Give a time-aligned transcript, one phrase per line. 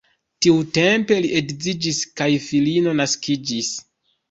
[0.45, 3.73] Tiutempe li edziĝis kaj filino naskiĝis.